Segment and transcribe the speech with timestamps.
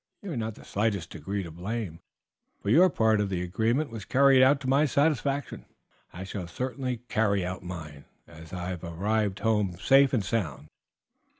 [0.23, 1.99] You are not in the slightest degree to blame,
[2.59, 5.63] for your part of the agreement was carried out to my satisfaction.
[6.11, 10.69] I shall certainly carry out mine, as I have arrived home safe and sound."